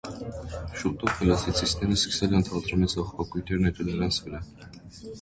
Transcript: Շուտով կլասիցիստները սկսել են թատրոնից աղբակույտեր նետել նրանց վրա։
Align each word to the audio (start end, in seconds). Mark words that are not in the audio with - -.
Շուտով 0.83 1.11
կլասիցիստները 1.19 1.99
սկսել 1.99 2.35
են 2.39 2.49
թատրոնից 2.49 2.99
աղբակույտեր 3.07 3.65
նետել 3.67 3.93
նրանց 3.95 4.23
վրա։ 4.29 4.47